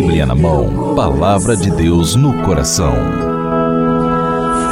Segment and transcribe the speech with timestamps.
[0.00, 2.94] na mão, palavra de Deus no coração.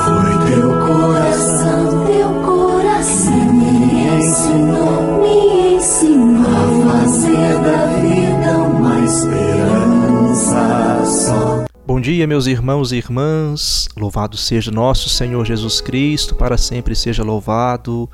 [0.07, 10.65] Foi teu coração, teu coração me ensinou, me ensinou a fazer da vida uma esperança
[11.05, 11.67] só.
[11.87, 13.89] Bom dia, meus irmãos e irmãs.
[13.99, 18.09] Louvado seja nosso Senhor Jesus Cristo, para sempre seja louvado.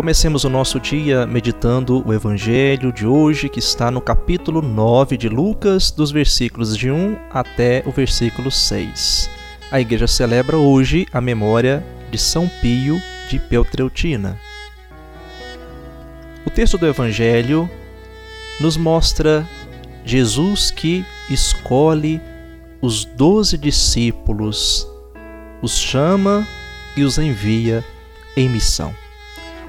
[0.00, 5.28] Comecemos o nosso dia meditando o Evangelho de hoje, que está no capítulo 9 de
[5.28, 9.28] Lucas, dos versículos de 1 até o versículo 6.
[9.70, 14.38] A igreja celebra hoje a memória de São Pio de Peltreutina.
[16.46, 17.68] O texto do Evangelho
[18.58, 19.46] nos mostra
[20.02, 22.22] Jesus que escolhe
[22.80, 24.88] os doze discípulos,
[25.60, 26.48] os chama
[26.96, 27.84] e os envia
[28.34, 28.94] em missão.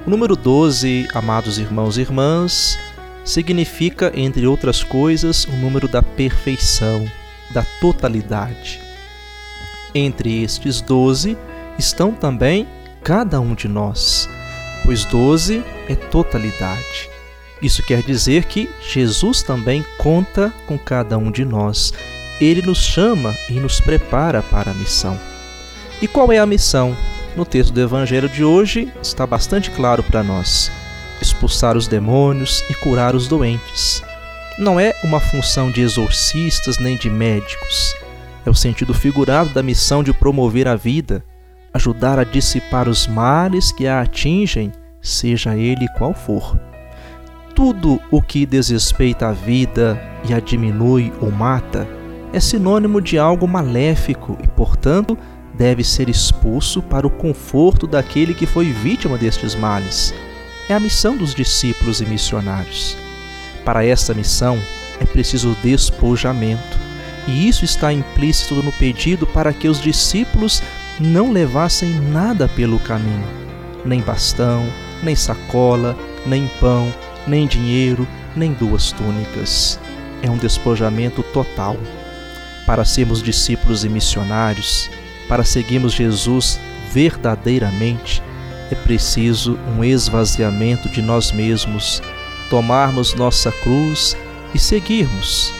[0.04, 2.76] O número 12, amados irmãos e irmãs,
[3.24, 7.06] significa, entre outras coisas, o número da perfeição,
[7.52, 8.80] da totalidade.
[9.94, 11.38] Entre estes doze
[11.78, 12.66] estão também
[13.04, 14.28] cada um de nós,
[14.84, 17.08] pois doze é totalidade.
[17.62, 21.92] Isso quer dizer que Jesus também conta com cada um de nós.
[22.40, 25.16] Ele nos chama e nos prepara para a missão.
[26.00, 26.96] E qual é a missão?
[27.36, 30.70] No texto do Evangelho de hoje está bastante claro para nós:
[31.20, 34.02] expulsar os demônios e curar os doentes.
[34.58, 37.94] Não é uma função de exorcistas nem de médicos.
[38.44, 41.24] É o sentido figurado da missão de promover a vida,
[41.72, 46.58] ajudar a dissipar os males que a atingem, seja ele qual for.
[47.54, 51.86] Tudo o que desrespeita a vida e a diminui ou mata
[52.32, 55.16] é sinônimo de algo maléfico e, portanto,
[55.54, 60.14] deve ser expulso para o conforto daquele que foi vítima destes males.
[60.68, 62.96] É a missão dos discípulos e missionários.
[63.64, 64.58] Para esta missão
[65.00, 66.78] é preciso despojamento,
[67.26, 70.62] e isso está implícito no pedido para que os discípulos
[70.98, 73.26] não levassem nada pelo caminho,
[73.84, 74.66] nem bastão,
[75.02, 75.96] nem sacola,
[76.26, 76.92] nem pão,
[77.26, 78.06] nem dinheiro,
[78.36, 79.78] nem duas túnicas.
[80.22, 81.76] É um despojamento total.
[82.66, 84.88] Para sermos discípulos e missionários,
[85.28, 86.58] para seguirmos Jesus
[86.92, 88.22] verdadeiramente,
[88.70, 92.02] é preciso um esvaziamento de nós mesmos,
[92.48, 94.16] tomarmos nossa cruz
[94.54, 95.52] e seguirmos.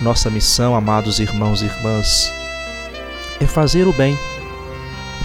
[0.00, 2.32] Nossa missão, amados irmãos e irmãs,
[3.40, 4.18] é fazer o bem.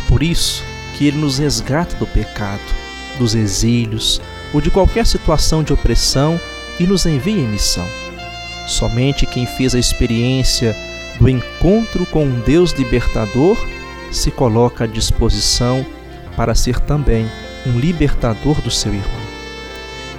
[0.07, 0.63] Por isso
[0.97, 2.61] que Ele nos resgata do pecado,
[3.17, 4.21] dos exílios
[4.53, 6.39] ou de qualquer situação de opressão
[6.79, 7.87] e nos envia em missão.
[8.67, 10.75] Somente quem fez a experiência
[11.21, 13.55] do encontro com um Deus libertador,
[14.11, 15.85] se coloca à disposição
[16.35, 17.29] para ser também
[17.67, 19.21] um libertador do seu irmão.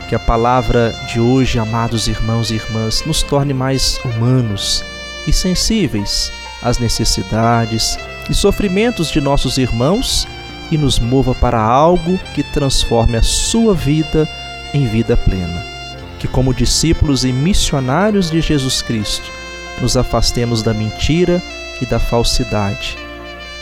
[0.09, 4.85] Que a palavra de hoje, amados irmãos e irmãs, nos torne mais humanos
[5.27, 6.31] e sensíveis
[6.63, 7.99] às necessidades
[8.31, 10.29] e sofrimentos de nossos irmãos
[10.71, 14.29] e nos mova para algo que transforme a sua vida
[14.73, 15.67] em vida plena.
[16.21, 19.41] Que, como discípulos e missionários de Jesus Cristo,
[19.82, 21.43] nos afastemos da mentira
[21.81, 22.97] e da falsidade.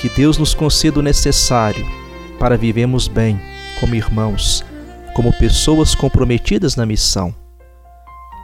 [0.00, 1.84] Que Deus nos conceda o necessário
[2.38, 3.40] para vivermos bem
[3.80, 4.64] como irmãos,
[5.14, 7.34] como pessoas comprometidas na missão.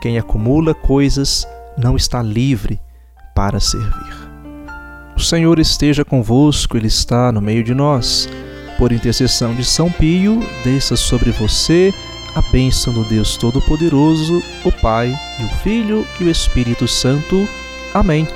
[0.01, 2.79] Quem acumula coisas não está livre
[3.35, 4.17] para servir.
[5.15, 8.27] O Senhor esteja convosco, Ele está no meio de nós.
[8.77, 11.91] Por intercessão de São Pio, desça sobre você
[12.35, 17.47] a bênção do Deus Todo-Poderoso, o Pai e o Filho e o Espírito Santo.
[17.99, 18.27] Amém.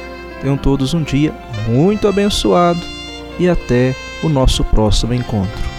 [0.41, 1.33] Tenham todos um dia
[1.67, 2.81] muito abençoado
[3.37, 5.70] e até o nosso próximo encontro.